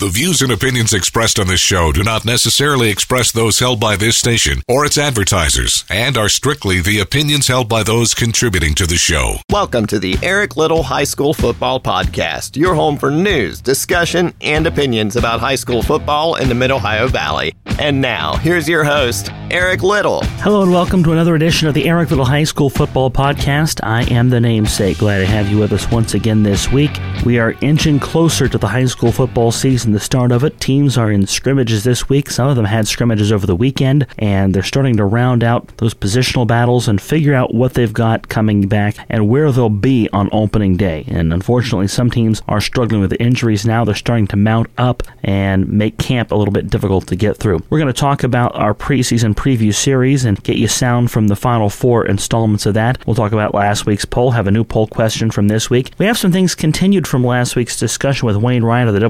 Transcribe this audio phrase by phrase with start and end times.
[0.00, 3.96] The views and opinions expressed on this show do not necessarily express those held by
[3.96, 8.86] this station or its advertisers and are strictly the opinions held by those contributing to
[8.86, 9.38] the show.
[9.50, 14.68] Welcome to the Eric Little High School Football Podcast, your home for news, discussion, and
[14.68, 17.52] opinions about high school football in the Mid Ohio Valley.
[17.80, 20.22] And now, here's your host, Eric Little.
[20.42, 23.80] Hello and welcome to another edition of the Eric Little High School Football Podcast.
[23.82, 24.98] I am the namesake.
[24.98, 26.90] Glad to have you with us once again this week.
[27.24, 30.60] We are inching closer to the high school football season, the start of it.
[30.60, 32.30] Teams are in scrimmages this week.
[32.30, 35.94] Some of them had scrimmages over the weekend, and they're starting to round out those
[35.94, 40.28] positional battles and figure out what they've got coming back and where they'll be on
[40.32, 41.04] opening day.
[41.08, 43.84] And unfortunately, some teams are struggling with injuries now.
[43.84, 47.62] They're starting to mount up and make camp a little bit difficult to get through.
[47.70, 51.36] We're going to talk about our preseason preview series and get you sound from the
[51.36, 53.04] final four installments of that.
[53.06, 55.92] We'll talk about last week's poll, have a new poll question from this week.
[55.98, 59.00] We have some things continued from last week's discussion with Wayne Ryan of the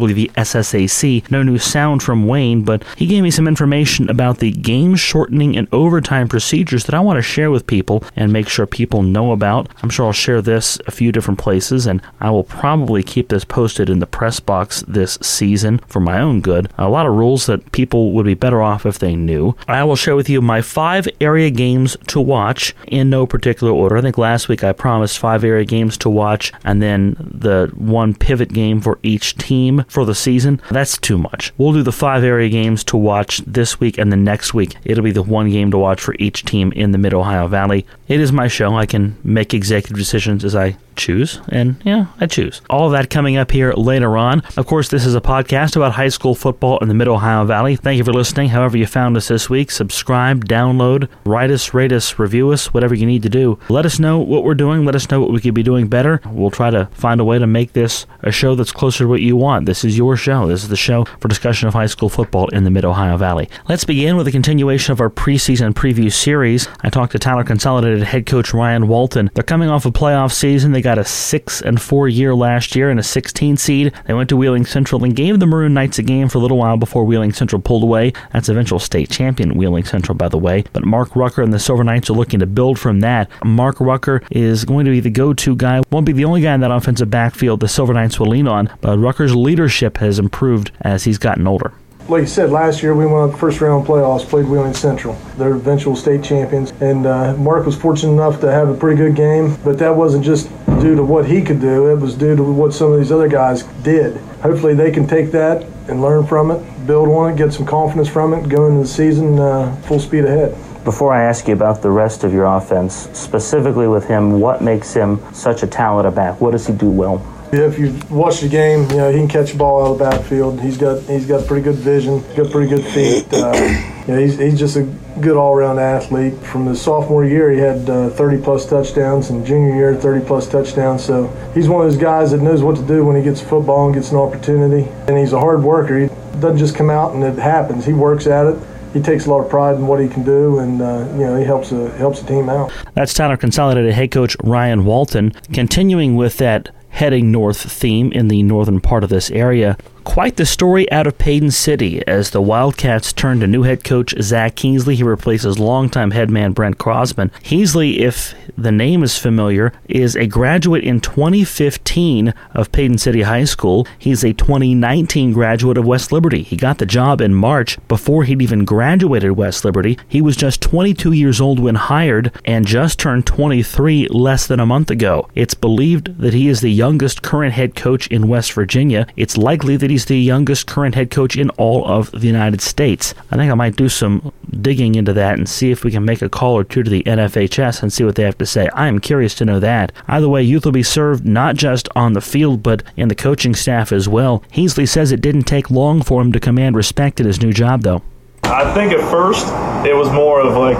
[0.68, 1.30] WVSSAC.
[1.30, 5.56] No new sound from Wayne, but he gave me some information about the game shortening
[5.56, 9.32] and overtime procedures that I want to share with people and make sure people know
[9.32, 9.68] about.
[9.82, 13.44] I'm sure I'll share this a few different places, and I will probably keep this
[13.44, 16.70] posted in the press box this season for my own good.
[16.78, 19.54] A lot of rules that people would be better off if they knew.
[19.66, 23.96] I will share with you my five area games to watch in no particular order.
[23.96, 28.14] I think last week I promised five area games to watch and then the one
[28.14, 30.57] pivot game for each team for the season.
[30.70, 31.52] That's too much.
[31.56, 34.76] We'll do the five area games to watch this week and the next week.
[34.84, 37.86] It'll be the one game to watch for each team in the Mid Ohio Valley.
[38.08, 38.76] It is my show.
[38.76, 42.60] I can make executive decisions as I choose, and yeah, I choose.
[42.68, 44.42] All of that coming up here later on.
[44.56, 47.76] Of course, this is a podcast about high school football in the Mid Ohio Valley.
[47.76, 48.48] Thank you for listening.
[48.48, 52.94] However, you found us this week, subscribe, download, write us, rate us, review us, whatever
[52.94, 53.58] you need to do.
[53.68, 54.84] Let us know what we're doing.
[54.84, 56.20] Let us know what we could be doing better.
[56.26, 59.20] We'll try to find a way to make this a show that's closer to what
[59.20, 59.66] you want.
[59.66, 60.46] This is your show.
[60.46, 63.48] This is the show for discussion of high school football in the Mid Ohio Valley.
[63.68, 66.68] Let's begin with a continuation of our preseason preview series.
[66.80, 69.30] I talked to Tyler Consolidated head coach Ryan Walton.
[69.34, 70.72] They're coming off a playoff season.
[70.72, 73.92] They got a six and four year last year and a 16 seed.
[74.06, 76.56] They went to Wheeling Central and gave the Maroon Knights a game for a little
[76.56, 78.14] while before Wheeling Central pulled away.
[78.32, 80.64] That's eventual state champion Wheeling Central, by the way.
[80.72, 83.30] But Mark Rucker and the Silver Knights are looking to build from that.
[83.44, 85.82] Mark Rucker is going to be the go to guy.
[85.90, 88.74] Won't be the only guy in that offensive backfield the Silver Knights will lean on,
[88.80, 91.74] but Rucker's leadership has improved as he's gotten older
[92.08, 95.14] like you said, last year we went on the first round playoffs, played Wheeling Central.
[95.36, 96.72] They're eventual state champions.
[96.80, 100.24] And uh, Mark was fortunate enough to have a pretty good game, but that wasn't
[100.24, 100.48] just
[100.80, 103.28] due to what he could do, it was due to what some of these other
[103.28, 104.16] guys did.
[104.42, 108.08] Hopefully they can take that and learn from it, build on it, get some confidence
[108.08, 110.56] from it, go into the season uh, full speed ahead.
[110.84, 114.94] Before I ask you about the rest of your offense, specifically with him, what makes
[114.94, 116.40] him such a talented back?
[116.40, 117.18] What does he do well?
[117.52, 119.98] Yeah, if you watch the game, you know he can catch the ball out of
[119.98, 120.60] the backfield.
[120.60, 123.26] He's got he's got pretty good vision, got pretty good feet.
[123.32, 124.82] Uh, know, he's, he's just a
[125.20, 126.34] good all-around athlete.
[126.38, 130.48] From his sophomore year, he had uh, 30 plus touchdowns, and junior year 30 plus
[130.48, 131.04] touchdowns.
[131.04, 133.86] So he's one of those guys that knows what to do when he gets football
[133.86, 134.88] and gets an opportunity.
[135.06, 135.98] And he's a hard worker.
[135.98, 136.08] He
[136.40, 137.84] doesn't just come out and it happens.
[137.84, 138.58] He works at it
[138.94, 141.36] he takes a lot of pride in what he can do, and uh, you know
[141.36, 142.72] he helps a, helps the team out.
[142.94, 145.32] That's Tyler Consolidated head coach Ryan Walton.
[145.52, 149.78] Continuing with that heading north theme in the northern part of this area.
[150.08, 154.14] Quite the story out of Paden City as the Wildcats turn to new head coach
[154.22, 154.94] Zach Heasley.
[154.94, 157.30] He replaces longtime head man Brent Crosman.
[157.42, 163.44] Heasley, if the name is familiar, is a graduate in 2015 of Paden City High
[163.44, 163.86] School.
[163.98, 166.42] He's a 2019 graduate of West Liberty.
[166.42, 169.98] He got the job in March before he'd even graduated West Liberty.
[170.08, 174.66] He was just 22 years old when hired and just turned 23 less than a
[174.66, 175.28] month ago.
[175.34, 179.06] It's believed that he is the youngest current head coach in West Virginia.
[179.14, 182.60] It's likely that he's He's the youngest current head coach in all of the United
[182.60, 183.16] States.
[183.32, 186.22] I think I might do some digging into that and see if we can make
[186.22, 188.68] a call or two to the NFHS and see what they have to say.
[188.74, 189.90] I am curious to know that.
[190.06, 193.56] Either way, youth will be served not just on the field, but in the coaching
[193.56, 194.44] staff as well.
[194.52, 197.82] Heasley says it didn't take long for him to command respect at his new job,
[197.82, 198.00] though.
[198.44, 199.48] I think at first
[199.84, 200.78] it was more of like,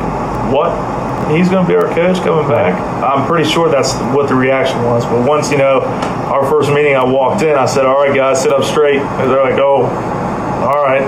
[0.54, 0.70] what?
[1.30, 2.78] He's going to be our coach coming back.
[3.02, 5.04] I'm pretty sure that's what the reaction was.
[5.04, 8.42] But once, you know, our first meeting, I walked in, I said, all right, guys,
[8.42, 9.00] sit up straight.
[9.00, 9.84] And they're like, oh,
[10.64, 11.02] all right.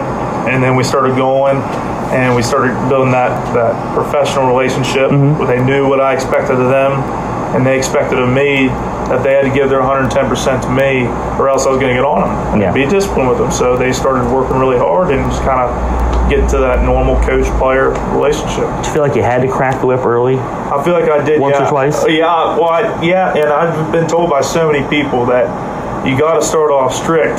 [0.48, 1.56] And then we started going
[2.10, 5.38] and we started building that, that professional relationship mm-hmm.
[5.38, 6.92] where they knew what I expected of them
[7.54, 8.68] and they expected of me
[9.10, 11.06] that they had to give their 110% to me
[11.38, 12.72] or else I was going to get on them and yeah.
[12.72, 13.50] be disciplined with them.
[13.50, 17.46] So they started working really hard and just kind of get to that normal coach
[17.58, 18.70] player relationship.
[18.70, 20.36] Did you feel like you had to crack the whip early?
[20.38, 21.40] I feel like I did.
[21.40, 21.66] Once yeah.
[21.66, 22.04] or twice?
[22.04, 25.50] Uh, yeah, well, I, yeah, and I've been told by so many people that
[26.06, 27.38] you got to start off strict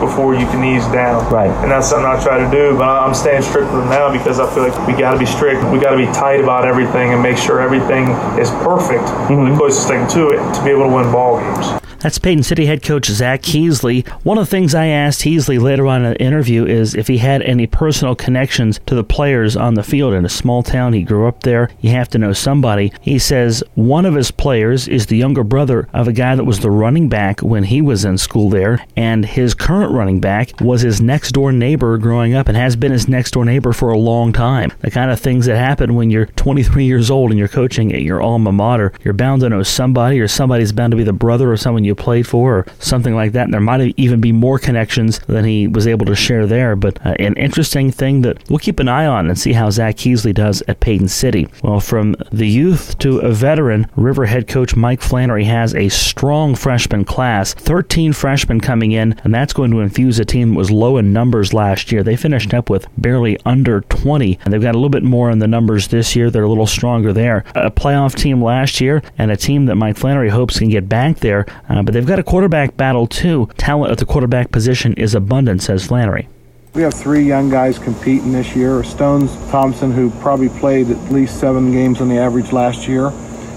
[0.00, 1.30] before you can ease down.
[1.32, 1.50] Right.
[1.62, 4.40] And that's something I try to do, but I'm staying strict with them now because
[4.40, 5.62] I feel like we got to be strict.
[5.70, 8.08] We got to be tight about everything and make sure everything
[8.38, 9.52] is perfect, mm-hmm.
[9.52, 11.83] the closest thing to it, to be able to win ball games.
[12.04, 14.06] That's Paden City head coach Zach Heasley.
[14.24, 17.16] One of the things I asked Heasley later on in the interview is if he
[17.16, 20.92] had any personal connections to the players on the field in a small town.
[20.92, 21.70] He grew up there.
[21.80, 22.92] You have to know somebody.
[23.00, 26.60] He says one of his players is the younger brother of a guy that was
[26.60, 30.82] the running back when he was in school there, and his current running back was
[30.82, 33.98] his next door neighbor growing up and has been his next door neighbor for a
[33.98, 34.70] long time.
[34.80, 38.02] The kind of things that happen when you're 23 years old and you're coaching at
[38.02, 38.92] your alma mater.
[39.02, 41.93] You're bound to know somebody, or somebody's bound to be the brother of someone you
[41.94, 43.44] played for or something like that.
[43.44, 46.76] And there might even be more connections than he was able to share there.
[46.76, 49.96] But uh, an interesting thing that we'll keep an eye on and see how Zach
[49.96, 51.48] Heasley does at Paden City.
[51.62, 56.54] Well, from the youth to a veteran, River head coach Mike Flannery has a strong
[56.54, 60.70] freshman class, 13 freshmen coming in, and that's going to infuse a team that was
[60.70, 62.02] low in numbers last year.
[62.02, 65.38] They finished up with barely under 20, and they've got a little bit more in
[65.38, 66.30] the numbers this year.
[66.30, 67.44] They're a little stronger there.
[67.54, 71.18] A playoff team last year, and a team that Mike Flannery hopes can get back
[71.18, 71.46] there.
[71.68, 73.48] Uh, but they've got a quarterback battle too.
[73.56, 76.28] Talent at the quarterback position is abundant, says Flannery.
[76.74, 78.82] We have three young guys competing this year.
[78.82, 83.12] Stones Thompson, who probably played at least seven games on the average last year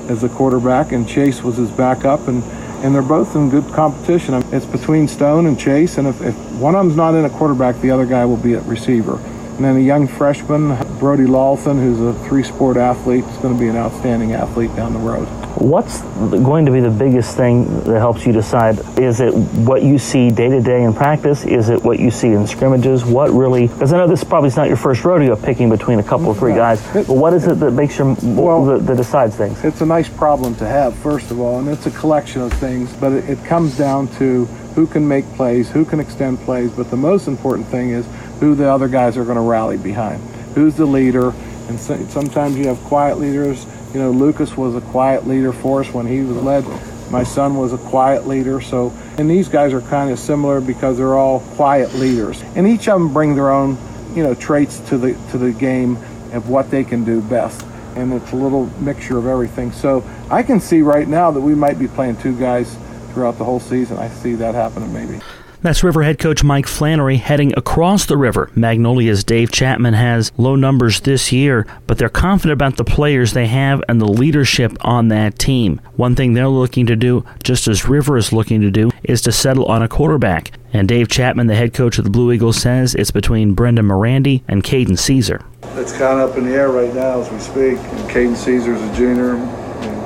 [0.08, 2.44] as a quarterback, and Chase was his backup, and,
[2.84, 4.36] and they're both in good competition.
[4.54, 7.82] It's between Stone and Chase, and if, if one of them's not in a quarterback,
[7.82, 9.20] the other guy will be at receiver.
[9.58, 13.68] And then a young freshman, Brody Lawson, who's a three-sport athlete, is going to be
[13.68, 15.26] an outstanding athlete down the road.
[15.58, 18.78] What's going to be the biggest thing that helps you decide?
[19.00, 21.44] Is it what you see day to day in practice?
[21.44, 23.04] Is it what you see in scrimmages?
[23.04, 23.66] What really?
[23.66, 26.38] Because I know this probably is not your first rodeo picking between a couple of
[26.38, 26.80] three guys.
[26.94, 29.64] But what is it that makes your well that, that decides things?
[29.66, 32.94] It's a nice problem to have, first of all, and it's a collection of things.
[32.98, 34.46] But it, it comes down to
[34.76, 36.72] who can make plays, who can extend plays.
[36.72, 38.06] But the most important thing is
[38.40, 40.22] who the other guys are going to rally behind.
[40.56, 41.30] Who's the leader?
[41.70, 45.82] And so, sometimes you have quiet leaders you know, Lucas was a quiet leader for
[45.82, 46.66] us when he was led.
[47.10, 48.60] My son was a quiet leader.
[48.60, 52.88] So, and these guys are kind of similar because they're all quiet leaders, and each
[52.90, 53.78] of them bring their own,
[54.14, 55.96] you know, traits to the to the game
[56.34, 57.66] of what they can do best.
[57.96, 59.72] And it's a little mixture of everything.
[59.72, 62.78] So I can see right now that we might be playing two guys
[63.14, 63.98] throughout the whole season.
[63.98, 65.22] I see that happening maybe.
[65.64, 68.52] That's River head coach Mike Flannery heading across the river.
[68.56, 73.48] Magnolia's Dave Chapman has low numbers this year, but they're confident about the players they
[73.48, 75.82] have and the leadership on that team.
[75.96, 79.32] One thing they're looking to do, just as River is looking to do, is to
[79.32, 80.52] settle on a quarterback.
[80.74, 84.44] And Dave Chapman, the head coach of the Blue Eagles, says it's between Brendan Morandi
[84.48, 85.44] and Caden Caesar.
[85.74, 87.80] It's kind of up in the air right now as we speak.
[87.80, 89.36] And Caden Caesar's a junior,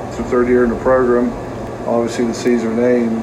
[0.08, 1.30] it's a third year in the program.
[1.86, 3.22] Obviously, the Caesar name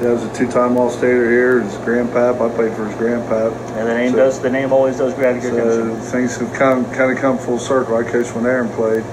[0.00, 1.60] yeah, was a two-time All-Stater here.
[1.60, 2.40] His grandpap.
[2.40, 3.52] I played for his grandpap.
[3.76, 6.00] And the name so, does the name always does grab your so attention.
[6.10, 7.96] Things have come kind of come full circle.
[7.96, 9.04] I coached when Aaron played,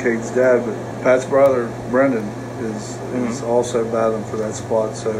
[0.00, 2.24] Kate's dad, but Pat's brother Brendan
[2.60, 3.26] is mm-hmm.
[3.26, 4.96] is also battling for that spot.
[4.96, 5.12] So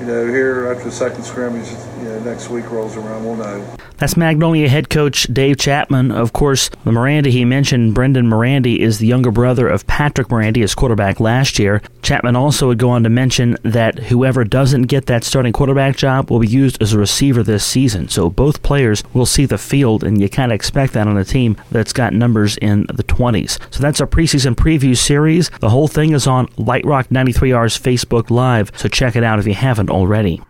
[0.00, 1.68] you know, here after the second scrimmage,
[2.02, 3.76] you know, next week rolls around, we'll know.
[3.98, 6.10] That's Magnolia head coach Dave Chapman.
[6.10, 10.56] Of course, the Morandi he mentioned, Brendan Morandi, is the younger brother of Patrick Morandi,
[10.56, 11.80] his quarterback last year.
[12.02, 16.30] Chapman also would go on to mention that whoever doesn't get that starting quarterback job
[16.30, 18.08] will be used as a receiver this season.
[18.08, 21.24] So both players will see the field, and you kind of expect that on a
[21.24, 23.60] team that's got numbers in the 20s.
[23.72, 25.48] So that's our preseason preview series.
[25.60, 29.46] The whole thing is on Light Rock 93R's Facebook Live, so check it out if
[29.46, 30.40] you haven't already.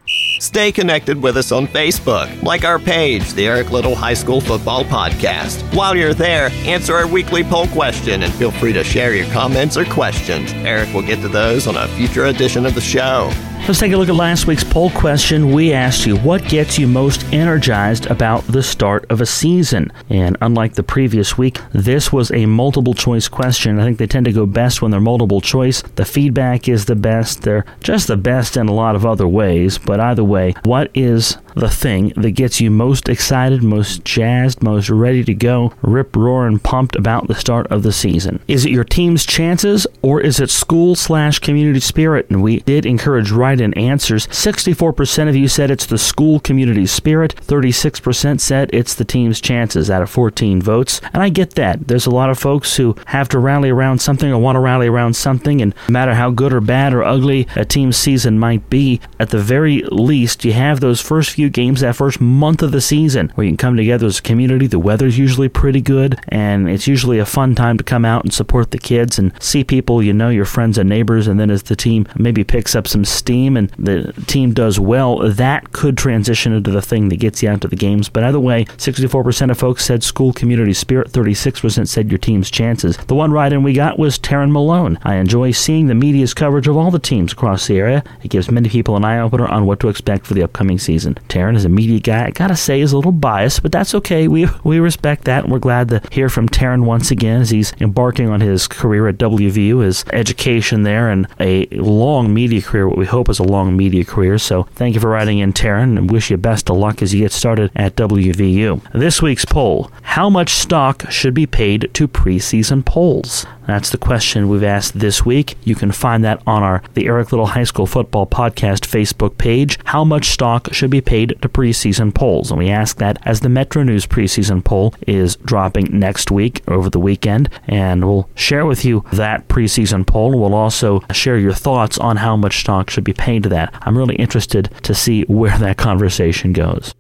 [0.43, 2.43] Stay connected with us on Facebook.
[2.43, 5.63] Like our page, the Eric Little High School Football Podcast.
[5.75, 9.77] While you're there, answer our weekly poll question and feel free to share your comments
[9.77, 10.53] or questions.
[10.55, 13.33] Eric will get to those on a future edition of the show.
[13.69, 15.53] Let's take a look at last week's poll question.
[15.53, 19.93] We asked you, what gets you most energized about the start of a season?
[20.11, 23.79] And unlike the previous week, this was a multiple choice question.
[23.79, 25.81] I think they tend to go best when they're multiple choice.
[25.95, 27.43] The feedback is the best.
[27.43, 29.79] They're just the best in a lot of other ways.
[29.79, 34.89] But either way, what is the thing that gets you most excited, most jazzed, most
[34.89, 38.41] ready to go, rip roaring pumped about the start of the season?
[38.49, 42.31] Is it your team's chances or is it school slash community spirit?
[42.31, 44.27] And we did encourage write in answers.
[44.29, 49.91] 64% of you said it's the school community spirit, 36% said it's the team's chances
[49.91, 51.01] out of 14 votes.
[51.13, 51.89] And I get that.
[51.89, 54.89] There's a lot of folks who have to rally around something or want to rally
[54.89, 58.69] around something, and no matter how good or bad or ugly a team's season might
[58.71, 62.73] be, at the very least, you have those first few games, that first month of
[62.73, 64.67] the season, where you can come together as a community.
[64.67, 68.33] The weather's usually pretty good, and it's usually a fun time to come out and
[68.33, 71.27] support the kids and see people you know, your friends and neighbors.
[71.27, 75.19] And then as the team maybe picks up some steam and the team does well,
[75.19, 78.09] that could transition into the thing that gets you out to the games.
[78.09, 82.97] But either way, 64% of folks said school community spirit, 36% said your team's chances.
[82.97, 84.99] The one write in we got was Taryn Malone.
[85.03, 88.05] I enjoy seeing the media's coverage of all the teams across the area.
[88.23, 91.19] It gives many people an eye opener on what to expect for the upcoming season.
[91.33, 94.29] Taryn is a media guy, I gotta say, is a little biased, but that's okay.
[94.29, 97.73] We, we respect that, and we're glad to hear from Taryn once again as he's
[97.81, 102.99] embarking on his career at WVU, his education there, and a long media career, what
[102.99, 104.37] we hope is a long media career.
[104.37, 107.21] So thank you for writing in, Taryn, and wish you best of luck as you
[107.21, 108.93] get started at WVU.
[108.93, 113.47] This week's poll How much stock should be paid to preseason polls?
[113.67, 115.57] That's the question we've asked this week.
[115.65, 119.79] You can find that on our the Eric Little High School Football Podcast Facebook page.
[119.85, 122.51] How much stock should be paid to preseason polls?
[122.51, 126.91] And we ask that as the Metro News preseason poll is dropping next week over
[126.91, 130.39] the weekend, and we'll share with you that preseason poll.
[130.39, 133.75] We'll also share your thoughts on how much stock should be paid to that.
[133.83, 136.95] I'm really interested to see where that conversation goes.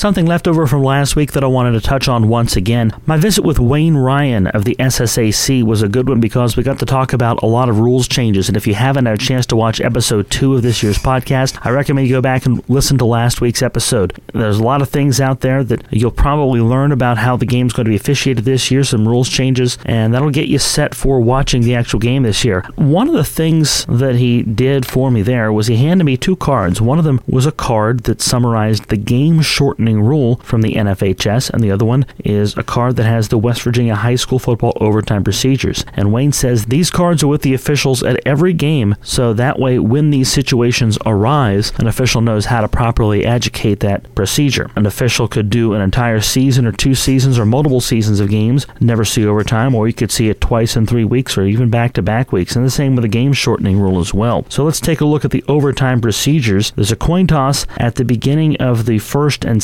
[0.00, 2.90] Something left over from last week that I wanted to touch on once again.
[3.04, 6.78] My visit with Wayne Ryan of the SSAC was a good one because we got
[6.78, 8.48] to talk about a lot of rules changes.
[8.48, 11.58] And if you haven't had a chance to watch episode two of this year's podcast,
[11.66, 14.18] I recommend you go back and listen to last week's episode.
[14.32, 17.74] There's a lot of things out there that you'll probably learn about how the game's
[17.74, 21.20] going to be officiated this year, some rules changes, and that'll get you set for
[21.20, 22.64] watching the actual game this year.
[22.76, 26.36] One of the things that he did for me there was he handed me two
[26.36, 26.80] cards.
[26.80, 31.50] One of them was a card that summarized the game shortening rule from the NFHS,
[31.50, 34.76] and the other one is a card that has the West Virginia high school football
[34.80, 35.84] overtime procedures.
[35.94, 39.78] And Wayne says these cards are with the officials at every game, so that way
[39.78, 44.70] when these situations arise, an official knows how to properly educate that procedure.
[44.76, 48.66] An official could do an entire season or two seasons or multiple seasons of games,
[48.80, 51.92] never see overtime, or you could see it twice in three weeks or even back
[51.94, 52.56] to back weeks.
[52.56, 54.44] And the same with the game shortening rule as well.
[54.48, 56.70] So let's take a look at the overtime procedures.
[56.72, 59.62] There's a coin toss at the beginning of the first and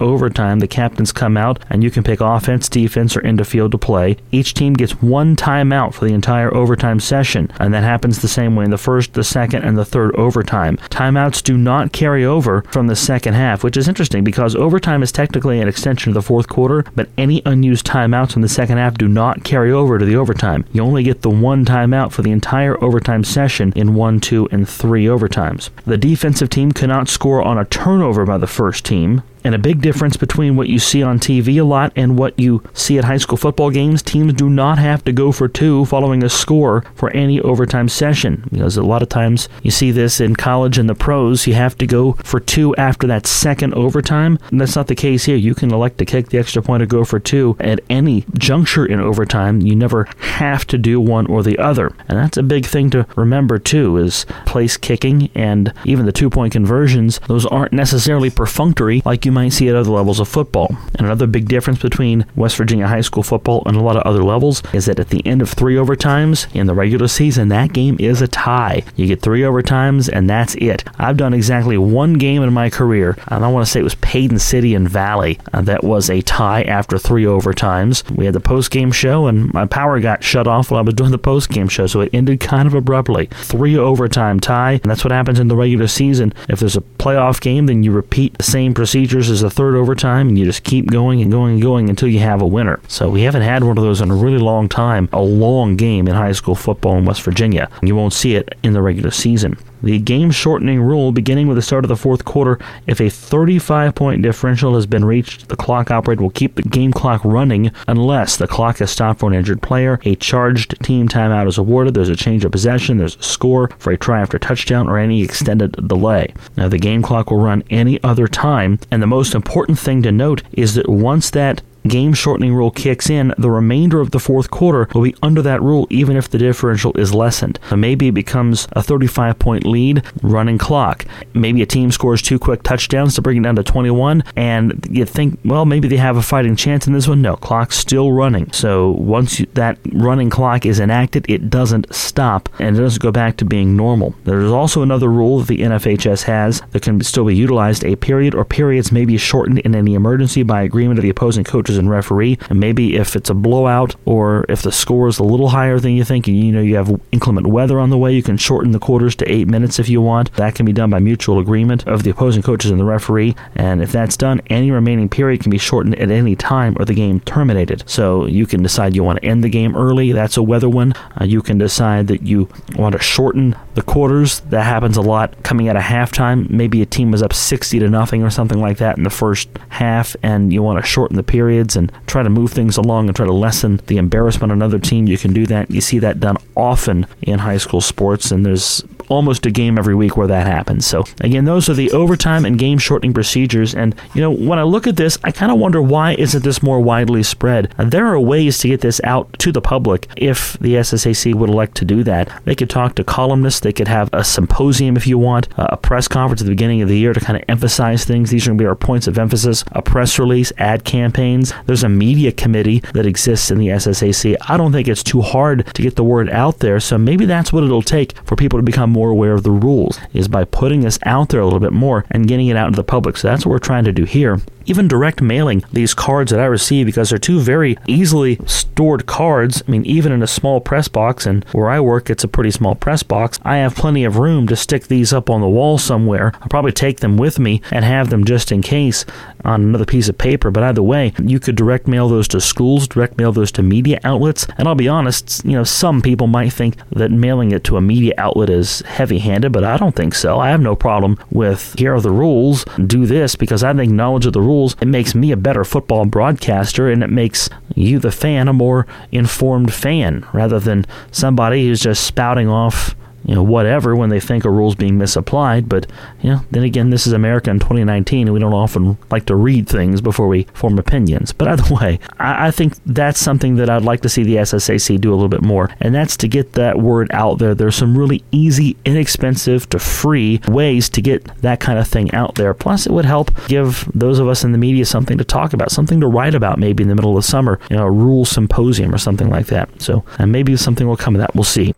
[0.00, 3.72] overtime, the captains come out and you can pick offense, defense, or end of field
[3.72, 4.16] to play.
[4.30, 8.56] Each team gets one timeout for the entire overtime session, and that happens the same
[8.56, 10.76] way in the first, the second, and the third overtime.
[10.90, 15.12] Timeouts do not carry over from the second half, which is interesting because overtime is
[15.12, 18.98] technically an extension of the fourth quarter, but any unused timeouts from the second half
[18.98, 20.64] do not carry over to the overtime.
[20.72, 24.68] You only get the one timeout for the entire overtime session in one, two, and
[24.68, 25.70] three overtimes.
[25.84, 29.22] The defensive team cannot score on a turnover by the first team.
[29.44, 32.62] And a big difference between what you see on TV a lot and what you
[32.72, 36.24] see at high school football games, teams do not have to go for two following
[36.24, 38.48] a score for any overtime session.
[38.50, 41.76] Because a lot of times you see this in college and the pros, you have
[41.78, 44.38] to go for two after that second overtime.
[44.50, 45.36] And that's not the case here.
[45.36, 48.86] You can elect to kick the extra point or go for two at any juncture
[48.86, 49.60] in overtime.
[49.60, 51.94] You never have to do one or the other.
[52.08, 56.30] And that's a big thing to remember too is place kicking and even the two
[56.30, 60.68] point conversions, those aren't necessarily perfunctory like you might see at other levels of football.
[60.94, 64.22] And another big difference between West Virginia high school football and a lot of other
[64.22, 67.96] levels is that at the end of three overtimes in the regular season, that game
[67.98, 68.82] is a tie.
[68.96, 70.84] You get three overtimes, and that's it.
[70.98, 73.96] I've done exactly one game in my career, and I want to say it was
[73.96, 75.38] Paden City and Valley.
[75.52, 78.08] Uh, that was a tie after three overtimes.
[78.16, 80.94] We had the post game show, and my power got shut off while I was
[80.94, 83.26] doing the post game show, so it ended kind of abruptly.
[83.32, 86.32] Three overtime tie, and that's what happens in the regular season.
[86.48, 90.28] If there's a playoff game, then you repeat the same procedures is a third overtime,
[90.28, 92.80] and you just keep going and going and going until you have a winner.
[92.88, 96.08] So we haven't had one of those in a really long time, a long game
[96.08, 97.68] in high school football in West Virginia.
[97.82, 99.58] You won't see it in the regular season.
[99.84, 103.94] The game shortening rule, beginning with the start of the fourth quarter, if a 35
[103.94, 108.38] point differential has been reached, the clock operator will keep the game clock running unless
[108.38, 112.08] the clock is stopped for an injured player, a charged team timeout is awarded, there's
[112.08, 115.72] a change of possession, there's a score for a try after touchdown, or any extended
[115.86, 116.32] delay.
[116.56, 120.10] Now, the game clock will run any other time, and the most important thing to
[120.10, 124.50] note is that once that game shortening rule kicks in, the remainder of the fourth
[124.50, 127.58] quarter will be under that rule even if the differential is lessened.
[127.68, 131.04] So maybe it becomes a 35 point lead running clock.
[131.34, 135.04] Maybe a team scores two quick touchdowns to bring it down to 21, and you
[135.04, 137.22] think, well, maybe they have a fighting chance in this one.
[137.22, 138.50] No, clock's still running.
[138.52, 143.12] So once you, that running clock is enacted, it doesn't stop and it doesn't go
[143.12, 144.14] back to being normal.
[144.24, 147.84] There's also another rule that the NFHS has that can still be utilized.
[147.84, 151.44] A period or periods may be shortened in any emergency by agreement of the opposing
[151.44, 152.38] coaches coaches and referee.
[152.50, 155.92] And maybe if it's a blowout or if the score is a little higher than
[155.92, 158.72] you think, and you know you have inclement weather on the way, you can shorten
[158.72, 160.32] the quarters to eight minutes if you want.
[160.34, 163.34] That can be done by mutual agreement of the opposing coaches and the referee.
[163.56, 166.94] And if that's done, any remaining period can be shortened at any time or the
[166.94, 167.82] game terminated.
[167.86, 170.12] So you can decide you want to end the game early.
[170.12, 170.94] That's a weather one.
[171.20, 174.40] Uh, you can decide that you want to shorten the quarters.
[174.40, 176.48] That happens a lot coming out of halftime.
[176.50, 179.48] Maybe a team was up 60 to nothing or something like that in the first
[179.68, 181.22] half, and you want to shorten the
[181.64, 184.78] periods and try to move things along and try to lessen the embarrassment on another
[184.78, 185.06] team.
[185.06, 185.70] You can do that.
[185.70, 189.94] You see that done often in high school sports, and there's almost a game every
[189.94, 190.86] week where that happens.
[190.86, 193.74] So, again, those are the overtime and game shortening procedures.
[193.74, 196.62] And, you know, when I look at this, I kind of wonder why isn't this
[196.62, 197.72] more widely spread?
[197.78, 201.76] There are ways to get this out to the public if the SSAC would elect
[201.76, 202.30] to do that.
[202.44, 206.08] They could talk to columnists, they could have a symposium if you want, a press
[206.08, 208.30] conference at the beginning of the year to kind of emphasize things.
[208.30, 211.52] These are going to be our points of emphasis, a press release, ad campaigns.
[211.66, 214.36] There's a media committee that exists in the SSAC.
[214.48, 216.80] I don't think it's too hard to get the word out there.
[216.80, 219.98] So maybe that's what it'll take for people to become more aware of the rules
[220.14, 222.76] is by putting this out there a little bit more and getting it out to
[222.76, 223.16] the public.
[223.16, 226.46] So that's what we're trying to do here even direct mailing these cards that I
[226.46, 229.62] receive because they're two very easily stored cards.
[229.66, 232.50] I mean, even in a small press box, and where I work, it's a pretty
[232.50, 233.38] small press box.
[233.42, 236.32] I have plenty of room to stick these up on the wall somewhere.
[236.40, 239.04] I'll probably take them with me and have them just in case
[239.44, 240.50] on another piece of paper.
[240.50, 244.00] But either way, you could direct mail those to schools, direct mail those to media
[244.04, 244.46] outlets.
[244.56, 247.80] And I'll be honest, you know, some people might think that mailing it to a
[247.80, 250.38] media outlet is heavy handed, but I don't think so.
[250.38, 254.26] I have no problem with here are the rules, do this, because I think knowledge
[254.26, 258.12] of the rules it makes me a better football broadcaster and it makes you, the
[258.12, 263.96] fan, a more informed fan rather than somebody who's just spouting off you know, whatever
[263.96, 265.68] when they think a rule's being misapplied.
[265.68, 265.86] But,
[266.20, 269.34] you know, then again, this is America in 2019, and we don't often like to
[269.34, 271.32] read things before we form opinions.
[271.32, 275.00] But either way, I, I think that's something that I'd like to see the SSAC
[275.00, 277.54] do a little bit more, and that's to get that word out there.
[277.54, 282.34] There's some really easy, inexpensive to free ways to get that kind of thing out
[282.34, 282.54] there.
[282.54, 285.70] Plus, it would help give those of us in the media something to talk about,
[285.70, 288.94] something to write about maybe in the middle of summer, you know, a rule symposium
[288.94, 289.68] or something like that.
[289.80, 291.34] So, and maybe something will come of that.
[291.34, 291.74] We'll see.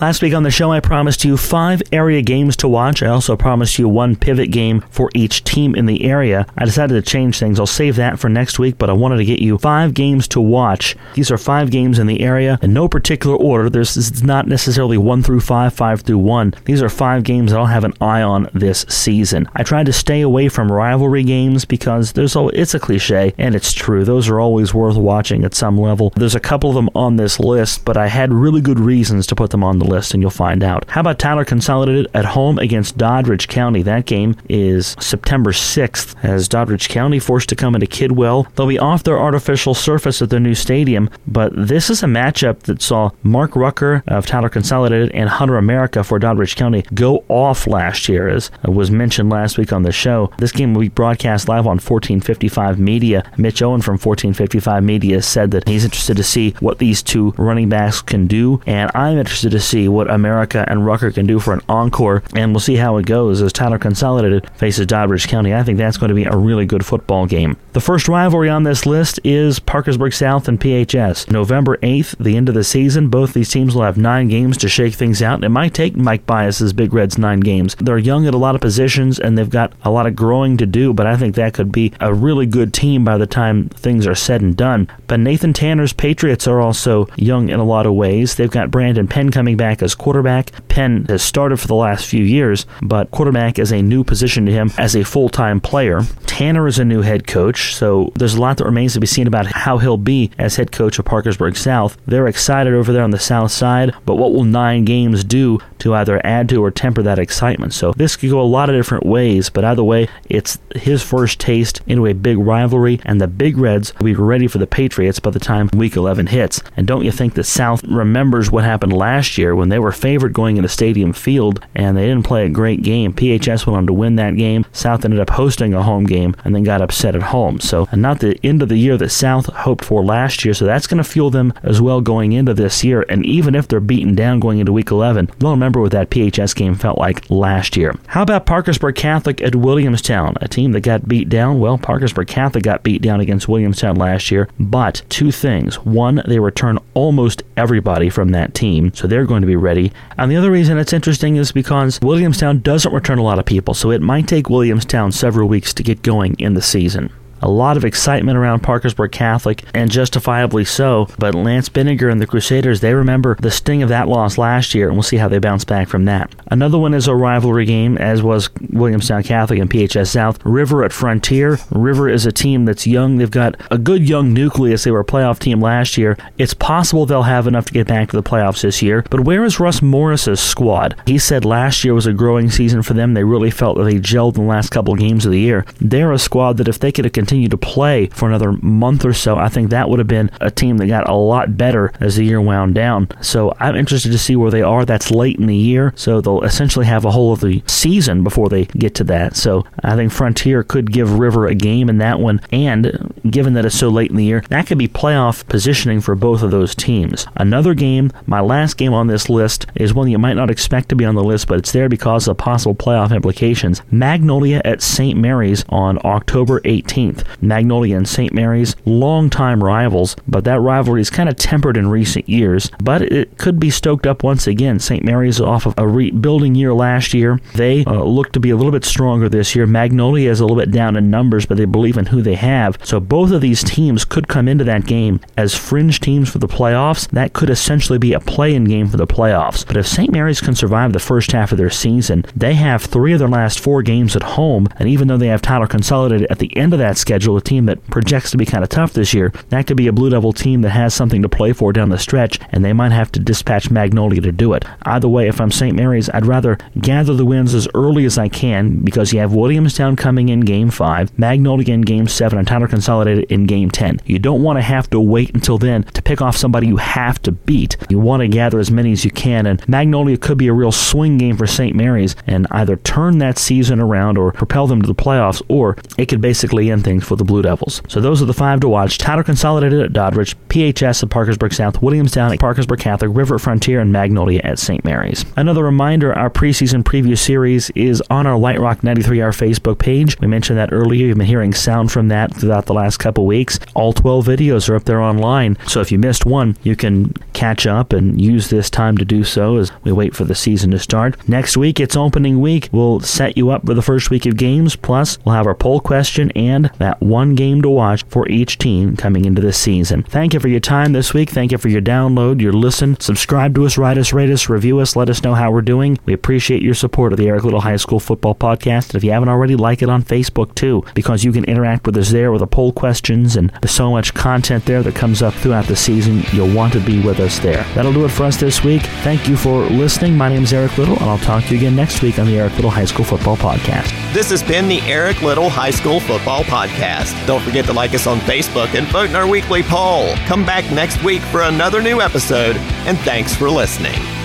[0.00, 3.00] Last week on the show, I promised you five area games to watch.
[3.00, 6.46] I also promised you one pivot game for each team in the area.
[6.58, 7.60] I decided to change things.
[7.60, 10.40] I'll save that for next week, but I wanted to get you five games to
[10.40, 10.96] watch.
[11.14, 13.70] These are five games in the area in no particular order.
[13.70, 16.54] There's not necessarily one through five, five through one.
[16.64, 19.48] These are five games that I'll have an eye on this season.
[19.54, 23.54] I tried to stay away from rivalry games because there's a, it's a cliche and
[23.54, 24.04] it's true.
[24.04, 26.12] Those are always worth watching at some level.
[26.16, 29.36] There's a couple of them on this list, but I had really good reasons to
[29.36, 30.84] put them on the list, and you'll find out.
[30.88, 33.82] How about Tyler Consolidated at home against Doddridge County?
[33.82, 38.46] That game is September 6th, as Doddridge County forced to come into Kidwell.
[38.54, 42.60] They'll be off their artificial surface at their new stadium, but this is a matchup
[42.60, 47.66] that saw Mark Rucker of Tyler Consolidated and Hunter America for Doddridge County go off
[47.66, 50.30] last year, as was mentioned last week on the show.
[50.38, 53.24] This game will be broadcast live on 1455 Media.
[53.36, 57.68] Mitch Owen from 1455 Media said that he's interested to see what these two running
[57.68, 61.40] backs can do, and I'm interested to see see what America and Rucker can do
[61.40, 65.52] for an encore, and we'll see how it goes as Tyler Consolidated faces Doddridge County.
[65.52, 67.56] I think that's going to be a really good football game.
[67.74, 71.28] The first rivalry on this list is Parkersburg South and PHS.
[71.32, 74.68] November 8th, the end of the season, both these teams will have nine games to
[74.68, 75.42] shake things out.
[75.42, 77.74] It might take Mike Bias's Big Reds nine games.
[77.80, 80.66] They're young at a lot of positions and they've got a lot of growing to
[80.66, 84.06] do, but I think that could be a really good team by the time things
[84.06, 84.88] are said and done.
[85.08, 88.36] But Nathan Tanner's Patriots are also young in a lot of ways.
[88.36, 90.52] They've got Brandon Penn coming back as quarterback.
[90.68, 94.52] Penn has started for the last few years, but quarterback is a new position to
[94.52, 96.02] him as a full time player.
[96.26, 99.26] Tanner is a new head coach, so there's a lot that remains to be seen
[99.26, 101.96] about how he'll be as head coach of Parkersburg South.
[102.06, 105.94] They're excited over there on the south side, but what will nine games do to
[105.94, 107.72] either add to or temper that excitement?
[107.72, 111.40] So this could go a lot of different ways, but either way, it's his first
[111.40, 115.20] taste into a big rivalry, and the Big Reds will be ready for the Patriots
[115.20, 116.60] by the time Week 11 hits.
[116.76, 119.54] And don't you think the South remembers what happened last year?
[119.54, 123.12] when they were favored going into Stadium Field and they didn't play a great game.
[123.12, 124.66] PHS went on to win that game.
[124.72, 127.53] South ended up hosting a home game and then got upset at home.
[127.54, 130.54] Um, so, and not the end of the year that South hoped for last year.
[130.54, 133.04] So that's going to fuel them as well going into this year.
[133.08, 136.54] And even if they're beaten down going into Week 11, they'll remember what that PHS
[136.54, 137.94] game felt like last year.
[138.08, 141.60] How about Parkersburg Catholic at Williamstown, a team that got beat down?
[141.60, 145.76] Well, Parkersburg Catholic got beat down against Williamstown last year, but two things.
[145.84, 149.92] One, they return almost everybody from that team, so they're going to be ready.
[150.18, 153.74] And the other reason it's interesting is because Williamstown doesn't return a lot of people,
[153.74, 157.10] so it might take Williamstown several weeks to get going in the season.
[157.44, 161.08] A lot of excitement around Parkersburg Catholic, and justifiably so.
[161.18, 164.88] But Lance Binninger and the Crusaders, they remember the sting of that loss last year,
[164.88, 166.34] and we'll see how they bounce back from that.
[166.46, 170.42] Another one is a rivalry game, as was Williamstown Catholic and PHS South.
[170.42, 171.58] River at Frontier.
[171.70, 173.18] River is a team that's young.
[173.18, 174.84] They've got a good young nucleus.
[174.84, 176.16] They were a playoff team last year.
[176.38, 179.04] It's possible they'll have enough to get back to the playoffs this year.
[179.10, 180.96] But where is Russ Morris's squad?
[181.06, 183.12] He said last year was a growing season for them.
[183.12, 185.66] They really felt that they gelled in the last couple of games of the year.
[185.78, 189.12] They're a squad that if they could have continued to play for another month or
[189.12, 192.16] so, I think that would have been a team that got a lot better as
[192.16, 193.08] the year wound down.
[193.20, 194.84] So I'm interested to see where they are.
[194.84, 198.48] That's late in the year, so they'll essentially have a whole of the season before
[198.48, 199.36] they get to that.
[199.36, 203.64] So I think Frontier could give River a game in that one, and given that
[203.64, 206.74] it's so late in the year, that could be playoff positioning for both of those
[206.74, 207.26] teams.
[207.36, 210.96] Another game, my last game on this list, is one you might not expect to
[210.96, 213.82] be on the list, but it's there because of possible playoff implications.
[213.90, 215.18] Magnolia at St.
[215.18, 217.23] Mary's on October 18th.
[217.40, 218.32] Magnolia and St.
[218.32, 222.70] Mary's, longtime rivals, but that rivalry is kind of tempered in recent years.
[222.82, 224.78] But it could be stoked up once again.
[224.78, 225.04] St.
[225.04, 227.40] Mary's off of a rebuilding year last year.
[227.54, 229.66] They uh, look to be a little bit stronger this year.
[229.66, 232.78] Magnolia is a little bit down in numbers, but they believe in who they have.
[232.82, 236.48] So both of these teams could come into that game as fringe teams for the
[236.48, 237.08] playoffs.
[237.08, 239.66] That could essentially be a play-in game for the playoffs.
[239.66, 240.10] But if St.
[240.10, 243.60] Mary's can survive the first half of their season, they have three of their last
[243.60, 246.78] four games at home, and even though they have Tyler Consolidated at the end of
[246.78, 249.76] that schedule, a team that projects to be kind of tough this year, that could
[249.76, 252.64] be a Blue Devil team that has something to play for down the stretch, and
[252.64, 254.64] they might have to dispatch Magnolia to do it.
[254.82, 255.76] Either way, if I'm St.
[255.76, 259.96] Mary's, I'd rather gather the wins as early as I can because you have Williamstown
[259.96, 264.00] coming in Game 5, Magnolia in Game 7, and Tyler Consolidated in Game 10.
[264.06, 267.20] You don't want to have to wait until then to pick off somebody you have
[267.22, 267.76] to beat.
[267.90, 270.72] You want to gather as many as you can, and Magnolia could be a real
[270.72, 271.76] swing game for St.
[271.76, 276.06] Mary's and either turn that season around or propel them to the playoffs, or it
[276.06, 277.82] could basically end things for the Blue Devils.
[277.88, 278.98] So those are the five to watch.
[278.98, 283.92] Tyler Consolidated at Doddridge, PHS at Parkersburg South, Williamstown at Parkersburg Catholic, River Frontier, and
[283.92, 284.84] Magnolia at St.
[284.84, 285.24] Mary's.
[285.36, 290.18] Another reminder, our preseason preview series is on our Light Rock 93R Facebook page.
[290.20, 291.06] We mentioned that earlier.
[291.06, 293.58] You've been hearing sound from that throughout the last couple weeks.
[293.74, 297.66] All 12 videos are up there online, so if you missed one, you can catch
[297.66, 300.78] up and use this time to do so as we wait for the season to
[300.78, 301.16] start.
[301.28, 302.68] Next week, it's opening week.
[302.72, 305.80] We'll set you up for the first week of games, plus we'll have our poll
[305.80, 310.02] question and that one game to watch for each team coming into this season.
[310.02, 311.30] Thank you for your time this week.
[311.30, 313.00] Thank you for your download, your listen.
[313.00, 315.98] Subscribe to us, write us, rate us, review us, let us know how we're doing.
[316.04, 318.90] We appreciate your support of the Eric Little High School Football Podcast.
[318.90, 321.96] And if you haven't already, like it on Facebook too, because you can interact with
[321.96, 325.32] us there with the poll questions and there's so much content there that comes up
[325.34, 326.22] throughout the season.
[326.32, 327.64] You'll want to be with us there.
[327.74, 328.82] That'll do it for us this week.
[329.02, 330.16] Thank you for listening.
[330.16, 332.38] My name is Eric Little, and I'll talk to you again next week on the
[332.38, 333.90] Eric Little High School Football Podcast.
[334.12, 336.44] This has been the Eric Little High School Football
[336.74, 337.26] Podcast.
[337.26, 340.14] Don't forget to like us on Facebook and vote in our weekly poll.
[340.26, 342.56] Come back next week for another new episode,
[342.86, 344.23] and thanks for listening.